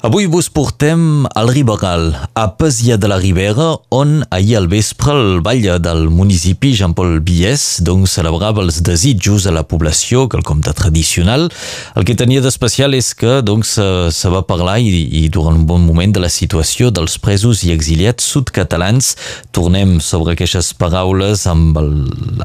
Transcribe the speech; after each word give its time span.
Avui 0.00 0.24
vos 0.24 0.46
portem 0.48 1.26
al 1.36 1.50
Riberal, 1.52 2.14
a 2.32 2.56
Pesia 2.56 2.96
de 2.96 3.06
la 3.10 3.18
Ribera, 3.20 3.74
on 3.92 4.22
ahir 4.32 4.54
al 4.56 4.66
vespre 4.72 5.12
el 5.12 5.42
ball 5.44 5.66
del 5.84 6.06
municipi 6.08 6.70
Jean-Paul 6.72 7.18
Bies 7.20 7.82
doncs, 7.84 8.14
celebrava 8.16 8.62
els 8.64 8.78
desitjos 8.80 9.44
a 9.44 9.52
la 9.52 9.66
població, 9.68 10.22
que 10.24 10.38
el 10.40 10.46
compte 10.48 10.72
tradicional. 10.72 11.50
El 11.92 12.06
que 12.08 12.16
tenia 12.16 12.40
d'especial 12.40 12.96
és 12.96 13.10
que 13.12 13.42
doncs, 13.44 13.74
se 13.76 14.32
va 14.32 14.40
parlar 14.48 14.78
i, 14.80 14.88
i 15.20 15.26
durant 15.28 15.58
un 15.58 15.66
bon 15.68 15.84
moment 15.84 16.16
de 16.16 16.22
la 16.24 16.32
situació 16.32 16.88
dels 16.88 17.18
presos 17.20 17.60
i 17.68 17.74
exiliats 17.74 18.24
sud-catalans. 18.24 19.18
Tornem 19.52 19.98
sobre 20.00 20.32
aquestes 20.32 20.72
paraules 20.80 21.44
amb 21.44 21.76
el, 21.76 21.92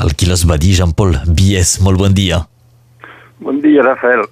el 0.04 0.12
qui 0.20 0.28
les 0.28 0.44
va 0.44 0.60
dir 0.60 0.76
Jean-Paul 0.82 1.22
Bies. 1.32 1.78
Molt 1.88 2.04
bon 2.04 2.20
dia. 2.20 2.44
Bon 3.46 3.60
dia, 3.62 3.84
Rafael. 3.84 4.24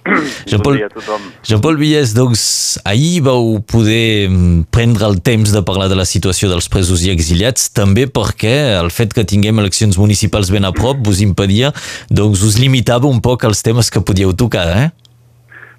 Jean 0.47 0.57
bon 0.65 0.73
dia 0.73 0.87
a 0.87 0.89
tothom. 0.89 1.21
Jean-Paul 1.45 1.77
Villès, 1.77 2.15
doncs, 2.17 2.79
ahir 2.81 3.21
vau 3.21 3.59
poder 3.61 4.25
mm, 4.25 4.63
prendre 4.73 5.05
el 5.05 5.19
temps 5.21 5.53
de 5.53 5.61
parlar 5.61 5.85
de 5.91 5.97
la 5.99 6.07
situació 6.09 6.49
dels 6.49 6.65
presos 6.65 7.03
i 7.05 7.11
exiliats, 7.13 7.67
també 7.77 8.07
perquè 8.09 8.55
el 8.79 8.89
fet 8.89 9.13
que 9.13 9.21
tinguem 9.29 9.61
eleccions 9.61 9.99
municipals 10.01 10.49
ben 10.49 10.65
a 10.65 10.73
prop 10.73 10.97
vos 11.05 11.21
impedia, 11.21 11.69
doncs 12.09 12.41
us 12.41 12.57
limitava 12.57 13.05
un 13.05 13.21
poc 13.21 13.45
als 13.45 13.61
temes 13.61 13.93
que 13.93 14.01
podíeu 14.01 14.33
tocar, 14.33 14.65
eh? 14.73 14.89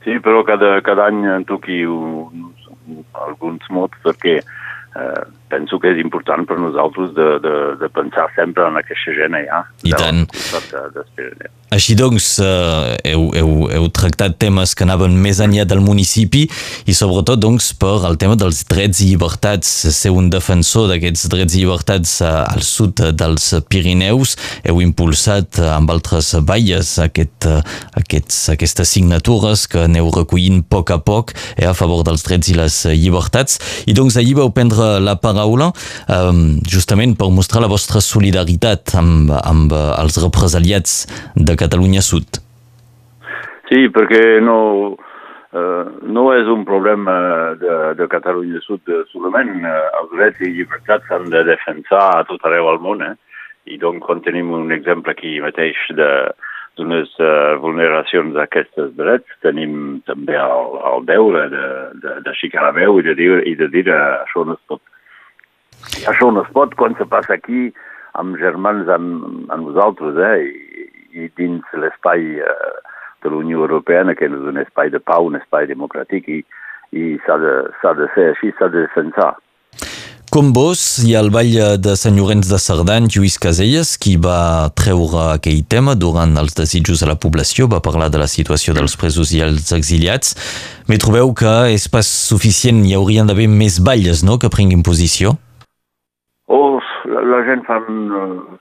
Sí, 0.06 0.20
però 0.22 0.44
cada, 0.46 0.76
cada 0.86 1.10
any 1.10 1.24
en 1.34 1.48
toqui 1.48 1.82
un, 1.90 2.52
alguns 3.26 3.66
mots 3.74 3.98
perquè 4.06 4.38
eh, 4.38 5.22
penso 5.54 5.78
que 5.78 5.92
és 5.94 6.00
important 6.02 6.46
per 6.48 6.58
nosaltres 6.58 7.12
de, 7.14 7.28
de, 7.44 7.54
de 7.80 7.90
pensar 7.94 8.26
sempre 8.34 8.66
en 8.66 8.80
aquesta 8.80 9.14
gent 9.18 9.36
allà. 9.38 9.60
I 9.86 9.94
tant. 9.94 10.24
De, 10.72 10.82
de 10.96 11.50
Així 11.74 11.96
doncs, 11.98 12.26
eh, 12.42 12.94
heu, 13.10 13.28
heu, 13.38 13.52
heu 13.74 13.86
tractat 13.94 14.36
temes 14.42 14.74
que 14.74 14.86
anaven 14.86 15.14
més 15.22 15.40
enllà 15.42 15.66
del 15.68 15.82
municipi 15.84 16.44
i 16.90 16.94
sobretot 16.96 17.40
doncs, 17.42 17.72
per 17.78 17.96
el 18.08 18.18
tema 18.20 18.36
dels 18.38 18.62
drets 18.70 19.02
i 19.02 19.10
llibertats. 19.12 19.70
Ser 19.94 20.12
un 20.14 20.30
defensor 20.32 20.88
d'aquests 20.90 21.28
drets 21.32 21.56
i 21.56 21.62
llibertats 21.62 22.16
eh, 22.22 22.30
al 22.30 22.64
sud 22.66 23.02
dels 23.14 23.50
Pirineus. 23.70 24.36
Heu 24.66 24.82
impulsat 24.84 25.60
eh, 25.62 25.70
amb 25.74 25.90
altres 25.94 26.32
balles 26.46 26.96
aquest, 27.02 27.48
aquests, 27.98 28.40
aquestes 28.54 28.94
signatures 28.96 29.66
que 29.70 29.84
aneu 29.86 30.10
recollint 30.14 30.62
a 30.62 30.68
poc 30.76 30.94
a 30.94 31.00
poc 31.02 31.34
eh, 31.56 31.68
a 31.68 31.74
favor 31.76 32.04
dels 32.06 32.26
drets 32.26 32.50
i 32.50 32.58
les 32.58 32.80
llibertats. 32.94 33.60
I 33.90 33.96
doncs 33.96 34.18
ahir 34.20 34.38
vau 34.38 34.50
prendre 34.54 34.96
la 35.02 35.18
paraula 35.20 35.43
eh, 35.52 36.32
justament 36.74 37.16
per 37.18 37.30
mostrar 37.34 37.62
la 37.64 37.70
vostra 37.70 38.00
solidaritat 38.04 38.94
amb, 39.00 39.32
amb 39.40 39.74
els 39.74 40.20
represaliats 40.22 41.04
de 41.36 41.56
Catalunya 41.60 42.02
Sud. 42.04 42.40
Sí, 43.68 43.88
perquè 43.88 44.40
no, 44.44 44.58
eh, 45.52 45.84
no 46.16 46.24
és 46.36 46.48
un 46.52 46.64
problema 46.68 47.16
de, 47.60 47.76
de 47.98 48.08
Catalunya 48.12 48.60
Sud 48.64 48.90
solament. 49.12 49.54
Eh, 49.64 49.84
els 50.00 50.10
drets 50.16 50.42
i 50.44 50.52
llibertats 50.56 51.08
s'han 51.08 51.30
de 51.32 51.44
defensar 51.48 52.08
a 52.18 52.24
tot 52.28 52.44
arreu 52.44 52.68
al 52.72 52.82
món. 52.84 53.04
Eh? 53.04 53.14
I 53.72 53.80
doncs, 53.80 54.04
quan 54.04 54.20
tenim 54.24 54.52
un 54.52 54.72
exemple 54.74 55.14
aquí 55.14 55.38
mateix 55.40 55.78
de, 55.96 56.10
d'unes 56.78 57.10
uh, 57.22 57.54
vulneracions 57.62 58.34
d'aquests 58.34 58.94
drets, 58.98 59.36
tenim 59.44 60.00
també 60.08 60.36
el, 60.40 60.78
el 60.90 61.06
deure 61.06 61.46
de, 61.52 61.66
de, 62.02 62.16
d'aixecar 62.26 62.66
la 62.66 62.74
veu 62.74 62.98
i 62.98 63.06
de 63.06 63.14
dir, 63.18 63.30
i 63.46 63.54
de 63.58 63.68
dir 63.70 63.86
uh, 63.88 64.24
això 64.24 64.44
no 64.46 64.58
es 64.58 64.64
pot. 64.70 64.82
Això 66.10 66.30
no 66.32 66.44
es 66.44 66.50
pot 66.56 66.74
quan 66.78 66.96
se 66.98 67.06
passa 67.08 67.36
aquí 67.36 67.68
amb 68.20 68.38
germans 68.38 68.88
amb, 68.88 69.46
amb 69.50 69.70
nosaltres, 69.70 70.18
eh? 70.18 70.36
I, 70.44 70.88
i 71.24 71.30
dins 71.38 71.76
l'espai 71.78 72.42
eh, 72.42 72.74
de 73.24 73.30
la 73.30 73.40
Unió 73.40 73.64
Europea, 73.64 74.04
que 74.18 74.28
és 74.28 74.34
un 74.34 74.60
espai 74.62 74.92
de 74.94 75.00
pau, 75.00 75.30
un 75.30 75.38
espai 75.40 75.66
democràtic, 75.70 76.28
i, 76.28 76.42
i 76.94 77.16
s'ha 77.26 77.38
de, 77.42 77.54
de 78.00 78.12
ser 78.14 78.30
així, 78.34 78.52
s'ha 78.58 78.70
de 78.70 78.86
defensar. 78.86 79.32
Com 80.34 80.48
vos, 80.50 80.80
hi 81.06 81.12
ha 81.14 81.20
el 81.22 81.28
ball 81.30 81.78
de 81.78 81.92
Sant 81.94 82.16
Llorenç 82.18 82.48
de 82.50 82.58
Cerdany, 82.58 83.04
Lluís 83.06 83.36
Caselles, 83.38 83.92
qui 84.02 84.16
va 84.18 84.66
treure 84.74 85.28
aquell 85.36 85.60
tema 85.70 85.94
durant 85.94 86.32
els 86.40 86.56
desitjos 86.58 87.04
a 87.04 87.10
la 87.12 87.14
població, 87.22 87.68
va 87.70 87.78
parlar 87.84 88.08
de 88.10 88.18
la 88.18 88.26
situació 88.26 88.74
dels 88.74 88.96
presos 88.98 89.30
i 89.30 89.44
els 89.46 89.70
exiliats. 89.76 90.34
Me 90.90 90.98
trobeu 90.98 91.30
que 91.38 91.54
és 91.76 91.86
pas 91.86 92.10
suficient, 92.10 92.82
hi 92.82 92.96
haurien 92.98 93.30
d'haver 93.30 93.46
més 93.46 93.78
balles, 93.78 94.26
no?, 94.26 94.40
que 94.42 94.50
prenguin 94.50 94.82
posició? 94.82 95.36
La 97.04 97.42
gent 97.44 97.66
fan, 97.66 97.84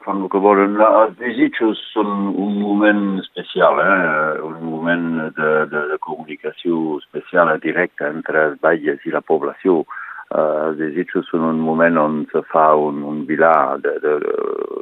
fan 0.03 0.23
el 0.25 0.29
que 0.31 0.39
volen. 0.43 0.73
Els 0.83 1.13
desitjos 1.15 1.79
són 1.93 2.09
un 2.35 2.57
moment 2.59 3.21
especial, 3.21 3.79
eh? 3.79 4.41
un 4.43 4.57
moment 4.67 5.05
de, 5.37 5.51
de, 5.71 5.83
de 5.93 5.97
comunicació 6.03 6.97
especial 6.99 7.53
directa 7.63 8.09
entre 8.11 8.49
els 8.49 8.59
valles 8.65 9.05
i 9.07 9.15
la 9.15 9.23
població. 9.23 9.85
Uh, 10.33 10.67
els 10.67 10.81
desitjos 10.81 11.29
són 11.31 11.45
un 11.53 11.63
moment 11.63 12.01
on 12.01 12.19
se 12.33 12.43
fa 12.51 12.65
un, 12.75 12.99
un 13.07 13.23
bilar 13.29 13.79
de, 13.79 13.95
de, 14.03 14.17
de, 14.25 14.35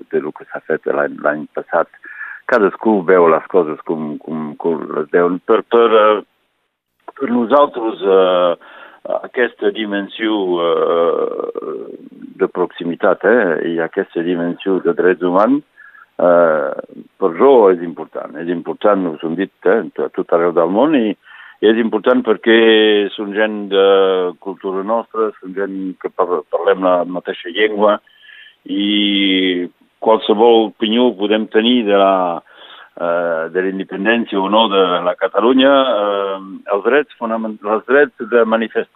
de 0.10 0.24
lo 0.26 0.34
que 0.34 0.48
s'ha 0.50 0.64
fet 0.66 0.90
l'any 0.90 1.46
passat. 1.54 1.92
Cadascú 2.50 3.02
veu 3.06 3.30
les 3.30 3.46
coses 3.54 3.78
com, 3.86 4.16
com, 4.26 4.56
com 4.58 4.88
les 4.98 5.10
veuen. 5.14 5.38
Per, 5.46 5.62
per, 5.70 5.90
per 7.14 7.30
nosaltres, 7.30 8.02
uh, 8.10 8.81
aquesta 9.10 9.72
dimensió 9.74 10.38
uh, 10.62 11.90
de 12.42 12.48
proximitat 12.54 13.26
eh? 13.26 13.74
i 13.74 13.80
aquesta 13.82 14.24
dimensió 14.26 14.80
de 14.86 14.94
drets 14.98 15.26
humans 15.26 15.64
eh, 16.22 16.72
per 17.18 17.32
jo 17.38 17.52
és 17.72 17.82
important. 17.86 18.36
És 18.42 18.50
important, 18.54 19.08
us 19.14 19.26
hem 19.26 19.36
dit, 19.40 19.54
eh, 19.66 19.82
a 20.06 20.10
tot 20.16 20.34
arreu 20.34 20.54
del 20.56 20.72
món 20.74 20.96
i, 20.98 21.12
i 21.62 21.70
és 21.70 21.82
important 21.82 22.24
perquè 22.26 22.58
són 23.16 23.36
gent 23.38 23.58
de 23.74 23.86
cultura 24.44 24.84
nostra, 24.84 25.32
són 25.40 25.56
gent 25.58 25.78
que 26.02 26.14
parlem 26.14 26.86
la 26.86 27.02
mateixa 27.06 27.54
llengua 27.54 28.00
i 28.66 29.68
qualsevol 30.02 30.72
opinió 30.72 31.12
podem 31.18 31.48
tenir 31.54 31.84
de 31.90 31.98
la, 31.98 32.42
eh, 33.02 33.50
de 33.54 33.64
la 33.66 33.72
independència 33.74 34.40
o 34.40 34.50
no 34.50 34.68
de 34.72 34.84
la 35.06 35.16
Catalunya, 35.20 35.72
eh, 35.98 36.40
els 36.76 36.84
drets 36.86 37.18
els 37.22 37.86
drets 37.88 38.30
de, 38.34 38.44
manifest, 38.46 38.92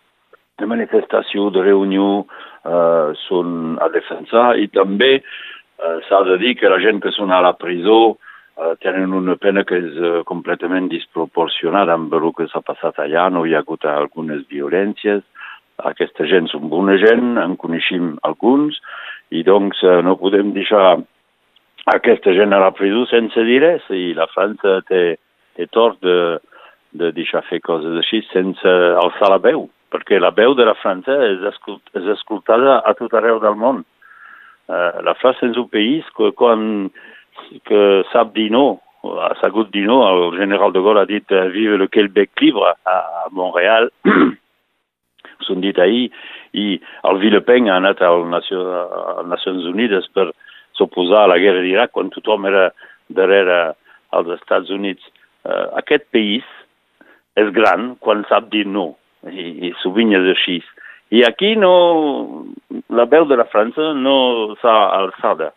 de 0.60 0.70
manifestació, 0.70 1.50
de 1.50 1.64
reunió, 1.66 2.26
eh, 2.66 3.10
són 3.26 3.80
a 3.82 3.90
defensar 3.94 4.56
i 4.62 4.68
també 4.68 5.14
eh, 5.18 5.98
s'ha 6.08 6.24
de 6.30 6.38
dir 6.42 6.56
que 6.60 6.72
la 6.72 6.82
gent 6.84 7.02
que 7.04 7.14
són 7.16 7.32
a 7.32 7.42
la 7.42 7.56
presó 7.58 8.18
eh, 8.58 8.76
tenen 8.84 9.14
una 9.14 9.38
pena 9.42 9.66
que 9.68 9.80
és 9.82 9.98
eh, 9.98 10.22
completament 10.30 10.90
disproporcionada 10.92 11.98
amb 11.98 12.14
el 12.14 12.32
que 12.38 12.50
s'ha 12.52 12.62
passat 12.66 13.02
allà, 13.04 13.30
no 13.30 13.46
hi 13.46 13.56
ha 13.56 13.64
hagut 13.64 13.86
algunes 13.90 14.46
violències, 14.52 15.24
aquesta 15.84 16.24
gent 16.30 16.48
són 16.48 16.70
bona 16.72 16.96
gent, 17.02 17.36
en 17.42 17.58
coneixem 17.60 18.16
alguns, 18.24 18.80
i 19.36 19.44
doncs 19.44 19.82
eh, 19.84 20.00
no 20.06 20.16
podem 20.22 20.54
deixar 20.56 21.02
aquesta 21.94 22.34
gent 22.34 22.54
a 22.54 22.60
la 22.64 22.74
presó 22.74 23.06
sense 23.12 23.46
dir 23.46 23.62
res, 23.62 23.86
i 23.94 24.14
la 24.18 24.26
França 24.32 24.80
té, 24.90 25.04
té 25.58 25.68
tort 25.72 26.00
de, 26.02 26.40
de 26.98 27.12
deixar 27.14 27.44
fer 27.50 27.62
coses 27.62 27.98
així 28.02 28.24
sense 28.32 28.76
alçar 29.02 29.30
la 29.34 29.42
veu 29.44 29.68
perquè 29.96 30.20
la 30.20 30.34
veu 30.36 30.56
de 30.58 30.66
la 30.68 30.76
França 30.76 31.16
és, 31.30 31.44
escolt, 31.52 31.84
és 31.96 32.08
escoltada 32.16 32.80
a 32.84 32.94
tot 32.98 33.14
arreu 33.16 33.40
del 33.44 33.56
món. 33.60 33.84
Uh, 34.66 34.92
la 35.06 35.16
França 35.20 35.48
és 35.48 35.60
un 35.62 35.70
país 35.72 36.08
que 36.18 36.32
quan 36.38 36.90
que 37.68 37.82
sap 38.12 38.34
dir 38.36 38.50
no, 38.52 38.80
ha 39.22 39.34
sabut 39.42 39.70
dir 39.74 39.86
no, 39.86 40.00
el 40.08 40.40
general 40.40 40.74
de 40.74 40.82
Gaulle 40.82 41.04
ha 41.04 41.10
dit 41.10 41.32
uh, 41.36 41.46
vive 41.54 41.78
le 41.78 41.88
Québec 41.92 42.32
libre 42.42 42.74
a, 42.90 42.96
Montréal, 43.36 43.92
s'han 45.46 45.62
dit 45.62 45.78
ahir, 45.80 46.10
i 46.58 46.80
el 47.06 47.22
Villepeng 47.22 47.70
ha 47.70 47.78
anat 47.78 48.02
a 48.02 48.12
les 48.16 48.50
Nacions 49.30 49.70
Unides 49.70 50.10
per 50.16 50.32
s'oposar 50.78 51.26
a 51.26 51.32
la 51.34 51.40
guerra 51.42 51.64
d'Iraq 51.64 51.94
quan 51.96 52.12
tothom 52.14 52.48
era 52.50 52.70
darrere 53.10 53.76
als 54.16 54.32
Estats 54.40 54.72
Units. 54.74 55.04
Uh, 55.46 55.76
aquest 55.82 56.08
país 56.16 56.46
és 57.40 57.52
gran 57.54 57.94
quan 58.00 58.24
sap 58.30 58.50
dir 58.54 58.66
no 58.66 58.94
i, 59.30 59.70
i 59.70 59.74
sovint 59.82 60.14
és 60.16 60.32
així. 60.36 60.60
I 61.14 61.22
aquí 61.28 61.54
no, 61.60 62.46
la 62.90 63.06
veu 63.10 63.28
de 63.30 63.38
la 63.38 63.48
França 63.52 63.94
no 63.94 64.56
s'ha 64.62 64.76
alçada. 64.98 65.52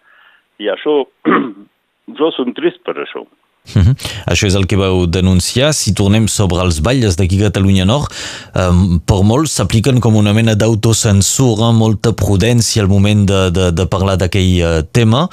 I 0.61 0.69
això, 0.75 1.01
jo 2.19 2.31
som 2.37 2.53
trist 2.57 2.83
per 2.85 2.99
això. 2.99 3.25
Mm 3.75 3.83
-hmm. 3.83 3.95
Això 4.33 4.47
és 4.47 4.55
el 4.55 4.67
que 4.67 4.77
vau 4.77 5.07
denunciar. 5.07 5.73
Si 5.75 5.95
tornem 5.95 6.27
sobre 6.29 6.63
els 6.63 6.81
balles 6.81 7.17
d'aquí 7.17 7.39
Catalunya 7.39 7.85
Nord, 7.85 8.09
eh, 8.55 8.99
per 9.07 9.23
molts 9.23 9.53
s'apliquen 9.53 10.01
com 10.01 10.17
una 10.17 10.33
mena 10.33 10.55
d'autocensura, 10.55 11.73
molta 11.73 12.13
prudència 12.13 12.83
al 12.83 12.89
moment 12.89 13.27
de, 13.27 13.51
de, 13.51 13.71
de 13.73 13.87
parlar 13.87 14.17
d'aquell 14.17 14.61
eh, 14.61 14.83
tema. 14.93 15.29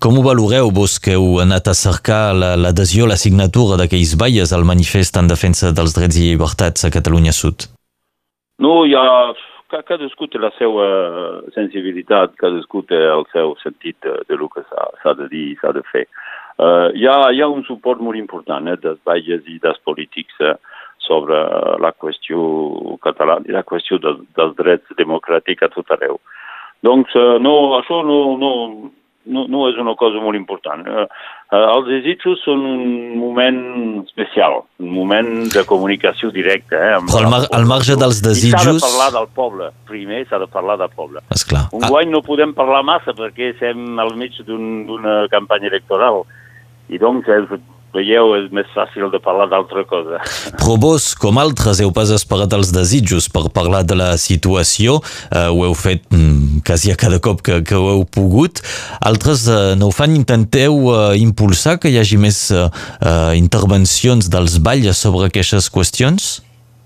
Com 0.00 0.16
ho 0.16 0.22
valoreu 0.22 0.70
vos 0.70 0.98
que 0.98 1.12
heu 1.12 1.40
anat 1.40 1.68
a 1.68 1.74
cercar 1.74 2.32
l'adhesió, 2.32 3.04
la, 3.04 3.12
la 3.12 3.16
signatura 3.16 3.76
d'aquells 3.76 4.16
balles 4.16 4.52
al 4.52 4.64
manifest 4.64 5.16
en 5.20 5.28
defensa 5.28 5.72
dels 5.72 5.92
drets 5.92 6.16
i 6.16 6.30
llibertats 6.30 6.84
a 6.84 6.90
Catalunya 6.90 7.32
Sud? 7.32 7.68
No, 8.58 8.84
hi 8.84 8.94
ha... 8.94 9.34
Cadascú 9.70 10.26
té 10.26 10.38
la 10.42 10.50
seva 10.58 10.84
sensibilitat, 11.54 12.32
cadascú 12.42 12.82
té 12.90 12.98
el 13.06 13.22
seu 13.30 13.54
sentit 13.62 13.94
de, 14.02 14.16
de 14.26 14.34
lo 14.34 14.48
que 14.48 14.64
s'ha 14.66 15.12
de 15.14 15.28
dir 15.30 15.44
i 15.52 15.56
s'ha 15.60 15.70
de 15.76 15.82
fer. 15.92 16.02
Uh, 16.10 16.29
hi, 16.96 17.06
ha, 17.06 17.30
hi 17.32 17.40
ha 17.42 17.48
un 17.48 17.64
suport 17.68 18.02
molt 18.04 18.18
important 18.18 18.68
eh, 18.68 18.76
dels 18.82 19.00
balles 19.06 19.46
i 19.46 19.58
dels 19.62 19.80
polítics. 19.84 20.36
Eh. 20.40 20.56
sobre 21.00 21.34
la 21.80 21.90
qüestió 21.96 22.38
catalana 23.02 23.48
i 23.48 23.54
la 23.54 23.64
qüestió 23.66 23.96
de, 23.98 24.12
dels 24.36 24.52
drets 24.54 24.92
democràtics 24.98 25.64
a 25.64 25.70
tot 25.72 25.88
arreu. 25.96 26.20
Doncs 26.86 27.16
no, 27.42 27.54
això 27.78 28.02
no, 28.06 28.18
no, 28.38 28.50
no, 29.26 29.44
no 29.48 29.66
és 29.68 29.78
una 29.80 29.94
cosa 29.98 30.20
molt 30.22 30.38
important. 30.38 30.82
Eh, 30.86 31.04
eh, 31.04 31.60
els 31.60 31.88
desitjos 31.88 32.40
són 32.44 32.64
un 32.66 32.82
moment 33.20 33.60
especial, 34.02 34.60
un 34.80 34.92
moment 34.94 35.30
de 35.52 35.64
comunicació 35.68 36.30
directa. 36.34 36.80
Eh, 36.80 36.98
Però 37.10 37.28
al, 37.28 37.48
al 37.56 37.68
marge 37.68 37.96
dels 38.00 38.22
desitjos... 38.24 38.66
S'ha 38.66 38.76
de 38.78 38.84
parlar 38.86 39.10
del 39.18 39.30
poble, 39.36 39.70
primer 39.90 40.24
s'ha 40.28 40.40
de 40.42 40.50
parlar 40.50 40.78
del 40.80 40.92
poble. 40.96 41.24
Esclar. 41.36 41.66
Un 41.76 41.86
ah. 41.86 41.92
guany 41.92 42.12
no 42.12 42.24
podem 42.26 42.54
parlar 42.56 42.82
massa 42.86 43.16
perquè 43.16 43.52
estem 43.54 43.98
al 44.00 44.14
mig 44.20 44.36
d'una 44.40 45.16
un, 45.24 45.32
campanya 45.32 45.70
electoral 45.72 46.24
i 46.90 46.98
doncs 46.98 47.28
és 47.30 47.52
veieu, 47.94 48.34
és 48.38 48.50
més 48.54 48.68
fàcil 48.74 49.08
de 49.10 49.18
parlar 49.22 49.48
d'altra 49.50 49.82
cosa. 49.88 50.20
Però 50.60 50.76
vos, 50.80 51.10
com 51.18 51.40
altres, 51.42 51.80
heu 51.82 51.92
pas 51.94 52.12
esperat 52.14 52.52
els 52.56 52.72
desitjos 52.74 53.28
per 53.32 53.48
parlar 53.54 53.82
de 53.88 53.98
la 53.98 54.12
situació. 54.20 55.00
Uh, 55.30 55.48
ho 55.50 55.64
heu 55.68 55.76
fet 55.78 56.04
mm, 56.14 56.62
quasi 56.66 56.92
a 56.92 56.98
cada 57.00 57.20
cop 57.22 57.42
que, 57.46 57.60
que 57.66 57.78
ho 57.78 57.88
heu 57.94 58.04
pogut. 58.06 58.62
Altres 59.02 59.46
uh, 59.50 59.74
no 59.78 59.90
ho 59.90 59.94
fan. 59.94 60.14
Intenteu 60.18 60.76
uh, 60.90 61.10
impulsar 61.18 61.78
que 61.82 61.90
hi 61.90 61.98
hagi 62.00 62.20
més 62.20 62.44
uh, 62.54 62.68
uh, 63.00 63.32
intervencions 63.38 64.30
dels 64.30 64.60
balles 64.62 65.00
sobre 65.00 65.30
aquestes 65.30 65.70
qüestions? 65.72 66.38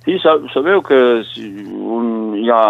Sí, 0.05 0.19
sabeu 0.21 0.83
que 0.85 0.97
un, 1.25 2.35
hi 2.37 2.51
ha 2.53 2.65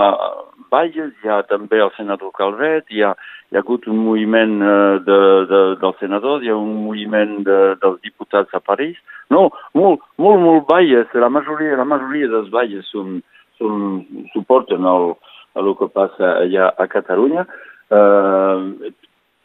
balles, 0.71 1.15
hi 1.23 1.31
ha 1.31 1.43
també 1.47 1.81
el 1.83 1.91
senador 1.97 2.31
Calvet, 2.37 2.87
hi 2.91 3.03
ha 3.03 3.15
hi 3.55 3.59
ha 3.59 3.63
hagut 3.63 3.85
un 3.87 4.01
moviment 4.03 4.57
uh, 4.67 4.99
de, 5.07 5.17
de, 5.47 5.59
dels 5.79 6.01
senadors, 6.03 6.43
hi 6.43 6.51
ha 6.51 6.57
un 6.59 6.73
moviment 6.89 7.37
de, 7.47 7.59
dels 7.79 8.01
diputats 8.03 8.51
a 8.51 8.59
París. 8.59 8.97
No, 9.31 9.45
molt, 9.79 10.03
molt, 10.19 10.43
molt 10.43 10.67
balles, 10.67 11.07
la 11.15 11.29
majoria, 11.31 11.77
la 11.79 11.87
majoria 11.87 12.27
dels 12.33 12.51
balles 12.51 12.89
són, 12.91 13.21
són, 13.63 14.03
suporten 14.33 14.83
el, 14.91 15.13
el 15.63 15.71
que 15.79 15.87
passa 15.95 16.33
allà 16.41 16.73
a 16.75 16.89
Catalunya. 16.91 17.47
Uh, 17.95 18.91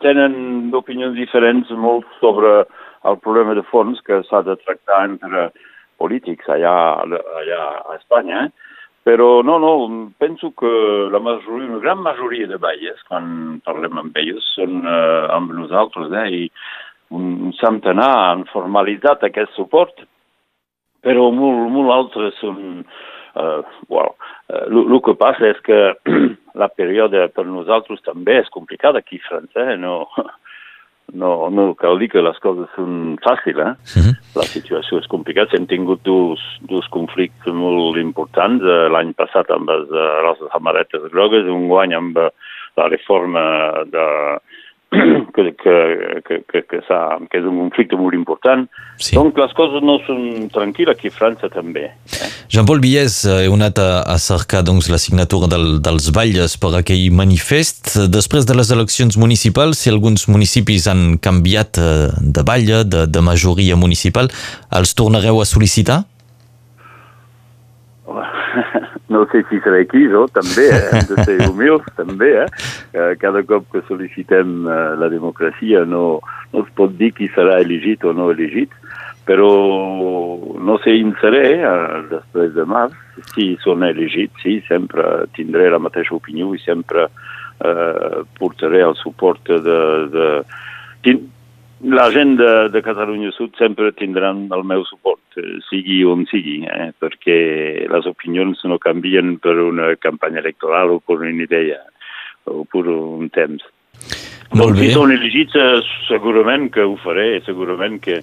tenen 0.01 0.73
opinions 0.73 1.13
diferents 1.13 1.69
molt 1.77 2.09
sobre 2.17 2.63
el 3.05 3.21
problema 3.21 3.53
de 3.53 3.67
fons 3.69 4.01
que 4.09 4.23
s'ha 4.25 4.41
de 4.47 4.57
tractar 4.63 5.03
entre 5.05 5.51
polítics 6.01 6.49
allà, 6.49 6.73
allà 7.05 7.61
a 7.85 7.99
Espanya. 7.99 8.47
Eh? 8.47 8.68
Però 9.09 9.41
no, 9.41 9.55
no, 9.57 9.71
penso 10.21 10.51
que 10.53 10.69
la 11.09 11.17
majoria, 11.17 11.65
una 11.65 11.79
gran 11.81 12.03
majoria 12.05 12.45
de 12.45 12.59
baies, 12.61 12.99
quan 13.07 13.57
parlem 13.65 13.97
amb 13.97 14.17
ells, 14.21 14.45
són 14.53 14.83
eh, 14.85 15.23
amb 15.33 15.55
nosaltres, 15.57 16.11
eh, 16.13 16.43
i 16.43 16.43
un 17.17 17.49
centenar 17.57 18.11
han 18.27 18.43
formalitzat 18.51 19.25
aquest 19.25 19.57
suport, 19.57 20.05
però 21.01 21.31
molt, 21.33 21.71
molt 21.73 21.95
altres 21.95 22.37
són... 22.43 22.83
Eh, 23.39 23.57
well, 23.89 24.13
el 24.67 25.01
que 25.05 25.17
passa 25.17 25.49
és 25.55 25.65
que 25.65 25.79
la 26.61 26.69
període 26.69 27.25
per 27.33 27.47
nosaltres 27.49 28.05
també 28.05 28.37
és 28.43 28.53
complicada 28.53 29.01
aquí 29.01 29.17
a 29.23 29.25
França, 29.25 29.71
eh? 29.73 29.77
no, 29.81 30.03
no, 31.13 31.49
no 31.49 31.73
cal 31.79 31.99
dir 31.99 32.09
que 32.13 32.23
les 32.23 32.37
coses 32.43 32.69
són 32.75 33.17
fàcils, 33.23 33.59
eh? 33.59 33.73
Uh 33.73 33.99
mhm. 33.99 34.09
-huh. 34.09 34.15
La 34.35 34.43
situació 34.43 34.99
és 34.99 35.07
complicada. 35.07 35.57
Hem 35.57 35.67
tingut 35.67 36.01
dos, 36.03 36.39
dos 36.61 36.87
conflictes 36.89 37.53
molt 37.53 37.97
importants. 37.97 38.63
Eh, 38.63 38.89
l'any 38.89 39.13
passat 39.13 39.49
amb 39.51 39.69
les, 39.69 39.85
eh, 39.89 40.21
les 40.27 40.39
amaretes 40.51 41.11
grogues, 41.11 41.45
un 41.45 41.67
guany 41.67 41.93
amb 41.93 42.17
eh, 42.17 42.29
la 42.77 42.87
reforma 42.87 43.83
de, 43.85 44.05
que, 45.35 45.53
que, 45.53 46.21
que, 46.25 46.41
que, 46.49 46.61
que, 46.65 46.79
que 46.81 47.37
és 47.37 47.45
un 47.45 47.57
conflicte 47.61 47.97
molt 47.99 48.15
important. 48.17 48.65
Sí. 48.97 49.13
Donc 49.15 49.37
les 49.37 49.53
coses 49.57 49.83
no 49.85 49.99
són 50.07 50.49
tranquil·les 50.53 50.97
aquí 50.97 51.11
a 51.11 51.15
França 51.15 51.49
també. 51.53 51.85
Eh? 51.93 52.29
Jean-Paul 52.49 52.81
Bies, 52.81 53.21
eh, 53.29 53.45
heu 53.45 53.53
anat 53.57 53.81
a, 53.83 53.89
a 54.09 54.17
cercar 54.21 54.63
doncs, 54.65 54.89
la 54.89 54.97
signatura 55.01 55.49
del, 55.51 55.77
dels 55.85 56.09
balles 56.15 56.57
per 56.61 56.73
aquell 56.79 57.13
manifest. 57.13 57.95
Després 58.09 58.49
de 58.49 58.57
les 58.57 58.73
eleccions 58.73 59.19
municipals, 59.21 59.83
si 59.83 59.93
alguns 59.93 60.25
municipis 60.31 60.89
han 60.89 61.19
canviat 61.21 61.77
eh, 61.77 62.09
de 62.19 62.45
balla, 62.45 62.83
de, 62.83 63.05
de 63.05 63.25
majoria 63.25 63.77
municipal, 63.77 64.31
els 64.73 64.95
tornareu 64.97 65.43
a 65.43 65.45
sol·licitar? 65.49 66.01
no 69.09 69.25
sé 69.31 69.43
si 69.49 69.59
seré 69.59 69.81
aquí, 69.81 70.05
no? 70.07 70.27
també, 70.29 70.69
eh? 70.69 70.89
hem 70.93 71.07
de 71.09 71.23
ser 71.25 71.37
humils, 71.49 71.85
també. 71.97 72.31
Eh? 72.45 73.15
Cada 73.21 73.43
cop 73.49 73.65
que 73.73 73.81
sol·licitem 73.89 74.67
eh, 74.69 74.77
la 75.01 75.09
democràcia 75.11 75.83
no, 75.89 76.19
no 76.53 76.63
es 76.65 76.69
pot 76.77 76.93
dir 76.97 77.11
qui 77.17 77.29
serà 77.33 77.59
elegit 77.63 78.05
o 78.05 78.13
no 78.13 78.29
elegit, 78.33 78.73
però 79.29 79.49
no 80.57 80.77
sé 80.85 80.95
in 80.97 81.11
seré 81.21 81.57
eh, 81.57 81.97
després 82.13 82.53
de 82.55 82.65
març, 82.69 82.95
si 83.33 83.51
són 83.65 83.83
elegits, 83.85 84.37
sí, 84.45 84.59
sempre 84.69 85.27
tindré 85.37 85.67
la 85.73 85.81
mateixa 85.81 86.15
opinió 86.17 86.53
i 86.53 86.61
sempre 86.61 87.09
eh, 87.09 88.23
portaré 88.39 88.85
el 88.85 88.97
suport 89.01 89.49
de... 89.49 89.81
de 90.13 90.31
la 91.79 92.09
gent 92.11 92.35
de, 92.35 92.67
de 92.73 92.81
Catalunya 92.83 93.31
Sud 93.31 93.53
sempre 93.55 93.93
tindran 93.95 94.49
el 94.51 94.65
meu 94.67 94.83
suport, 94.83 95.21
sigui 95.69 96.01
on 96.07 96.25
sigui, 96.29 96.61
eh? 96.67 96.91
perquè 96.99 97.39
les 97.91 98.07
opinions 98.09 98.61
no 98.69 98.79
canvien 98.81 99.37
per 99.43 99.57
una 99.61 99.91
campanya 100.01 100.43
electoral 100.43 100.95
o 100.95 100.99
per 100.99 101.19
una 101.21 101.35
idea 101.35 101.79
o 102.49 102.63
per 102.65 102.87
un 102.89 103.29
temps. 103.33 103.63
Molt 104.57 104.77
bé. 104.77 104.87
Si 104.87 104.95
són 104.95 105.13
elegits, 105.13 105.55
eh, 105.55 105.79
segurament 106.07 106.69
que 106.73 106.85
ho 106.87 106.95
faré, 107.03 107.37
segurament 107.45 107.99
que 108.01 108.21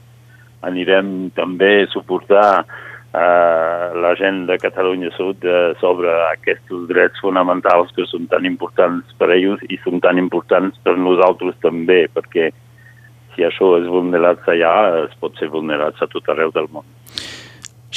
anirem 0.66 1.30
també 1.36 1.84
a 1.84 1.90
suportar 1.92 2.48
uh, 2.64 3.86
la 3.94 4.12
gent 4.18 4.46
de 4.48 4.56
Catalunya 4.58 5.12
Sud 5.14 5.44
uh, 5.46 5.76
sobre 5.82 6.10
aquests 6.32 6.86
drets 6.90 7.22
fonamentals 7.22 7.92
que 7.94 8.06
són 8.10 8.26
tan 8.32 8.48
importants 8.48 9.14
per 9.20 9.30
a 9.30 9.36
ells 9.36 9.62
i 9.68 9.78
són 9.84 10.00
tan 10.02 10.18
importants 10.18 10.78
per 10.82 10.96
nosaltres 10.98 11.54
també, 11.62 12.06
perquè 12.12 12.50
si 13.36 13.44
això 13.46 13.76
és 13.78 13.86
vulnerat 13.92 14.48
allà, 14.48 14.74
es 15.04 15.16
pot 15.20 15.36
ser 15.38 15.52
vulnerat 15.52 16.00
a 16.00 16.08
tot 16.10 16.32
arreu 16.32 16.50
del 16.54 16.68
món. 16.72 16.86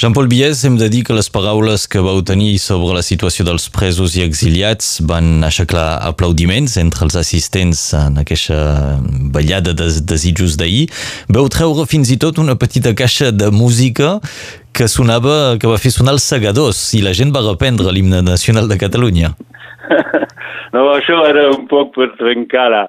Jean-Paul 0.00 0.28
Bies, 0.28 0.62
hem 0.64 0.78
de 0.78 0.86
dir 0.88 1.02
que 1.04 1.12
les 1.12 1.26
paraules 1.28 1.82
que 1.90 2.00
vau 2.00 2.22
tenir 2.24 2.54
sobre 2.62 2.94
la 2.96 3.02
situació 3.04 3.44
dels 3.44 3.66
presos 3.74 4.14
i 4.16 4.22
exiliats 4.24 5.00
van 5.04 5.42
aixeclar 5.44 5.98
aplaudiments 6.06 6.78
entre 6.80 7.04
els 7.04 7.18
assistents 7.20 7.82
en 7.98 8.16
aquesta 8.22 8.96
ballada 9.34 9.74
de 9.76 9.90
desitjos 10.08 10.56
d'ahir. 10.56 10.86
Veu 11.28 11.50
treure 11.52 11.84
fins 11.90 12.14
i 12.14 12.16
tot 12.22 12.40
una 12.40 12.56
petita 12.56 12.94
caixa 12.96 13.28
de 13.28 13.50
música 13.52 14.14
que 14.72 14.88
sonava, 14.88 15.58
que 15.60 15.68
va 15.68 15.76
fer 15.82 15.92
sonar 15.92 16.16
els 16.16 16.24
segadors 16.32 16.80
i 16.96 17.02
la 17.04 17.12
gent 17.12 17.34
va 17.34 17.44
reprendre 17.44 17.92
l'himne 17.92 18.22
nacional 18.24 18.72
de 18.72 18.80
Catalunya. 18.80 19.34
no, 20.72 20.86
això 20.94 21.20
era 21.28 21.50
un 21.50 21.66
poc 21.68 21.92
per 21.98 22.12
trencar 22.16 22.70
la, 22.72 22.86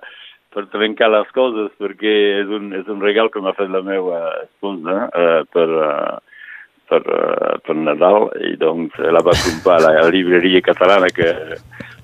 per 0.51 0.67
trencar 0.71 1.09
les 1.11 1.29
coses, 1.35 1.71
perquè 1.79 2.15
és 2.41 2.51
un, 2.51 2.71
és 2.75 2.87
un 2.91 2.99
regal 3.03 3.31
que 3.31 3.41
m'ha 3.43 3.55
fet 3.55 3.71
la 3.71 3.83
meva 3.85 4.19
esposa 4.41 5.05
eh, 5.07 5.43
per, 5.53 5.67
uh, 5.71 6.17
per, 6.91 7.01
uh, 7.07 7.53
per 7.63 7.75
Nadal, 7.79 8.27
i 8.43 8.57
doncs 8.59 8.97
la 8.99 9.23
va 9.23 9.35
comprar 9.39 9.79
a 9.79 9.93
la 10.01 10.09
llibreria 10.11 10.63
catalana, 10.65 11.07
que 11.15 11.29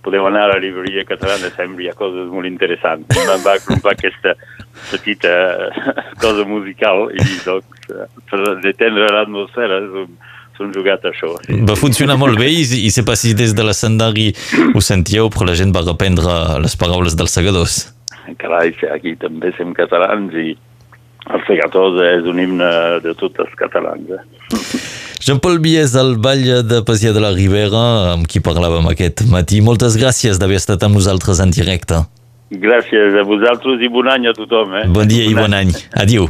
podeu 0.06 0.30
anar 0.30 0.46
a 0.46 0.54
la 0.54 0.62
llibreria 0.64 1.04
catalana, 1.08 1.52
sempre 1.58 1.84
hi 1.84 1.90
ha 1.92 1.98
coses 2.00 2.30
molt 2.32 2.48
interessants. 2.48 3.12
Em 3.20 3.44
va 3.44 3.58
comprar 3.66 3.98
aquesta 3.98 4.38
petita 4.94 5.34
cosa 6.24 6.48
musical, 6.48 7.10
i 7.12 7.28
doncs 7.44 7.92
per 8.32 8.56
detendre 8.64 9.12
l'atmosfera 9.12 9.82
és 9.84 10.00
un, 10.06 10.16
s'han 10.56 10.72
jugat 10.72 11.04
això. 11.12 11.34
Sí. 11.44 11.60
Va 11.68 11.76
funcionar 11.76 12.16
molt 12.16 12.40
bé 12.40 12.48
i, 12.54 12.64
i 12.64 12.96
sé 12.96 13.04
pas 13.04 13.20
si 13.20 13.36
des 13.36 13.52
de 13.58 13.68
l'escenari 13.68 14.32
ho 14.72 14.80
sentíeu, 14.80 15.28
però 15.36 15.52
la 15.52 15.60
gent 15.60 15.76
va 15.76 15.84
reprendre 15.84 16.40
les 16.64 16.80
paraules 16.80 17.20
dels 17.20 17.36
segadors 17.36 17.78
carai, 18.36 18.74
aquí 18.92 19.16
també 19.20 19.54
som 19.58 19.74
catalans 19.78 20.34
i 20.36 20.56
el 21.28 21.44
Segatós 21.48 21.98
és 22.06 22.28
un 22.30 22.40
himne 22.40 22.70
de 23.04 23.14
tots 23.20 23.40
els 23.44 23.56
catalans. 23.60 24.12
Eh? 24.16 24.84
Jean-Paul 25.24 25.60
Bies, 25.64 25.92
del 25.96 26.16
Vall 26.24 26.46
de 26.68 26.82
Pasià 26.88 27.12
de 27.16 27.24
la 27.24 27.34
Ribera, 27.36 28.14
amb 28.14 28.28
qui 28.30 28.40
parlàvem 28.44 28.88
aquest 28.92 29.26
matí. 29.32 29.60
Moltes 29.66 29.98
gràcies 30.00 30.40
d'haver 30.40 30.62
estat 30.62 30.86
amb 30.88 31.00
nosaltres 31.00 31.42
en 31.44 31.52
directe. 31.52 32.04
Gràcies 32.48 33.18
a 33.20 33.26
vosaltres 33.28 33.82
i 33.84 33.90
bon 33.92 34.08
any 34.08 34.30
a 34.30 34.36
tothom. 34.38 34.78
Eh? 34.80 34.86
Bon 34.88 35.10
dia 35.10 35.26
bon 35.26 35.34
i 35.34 35.40
bon 35.42 35.58
any. 35.58 35.74
any. 35.76 35.88
Adiu. 36.06 36.30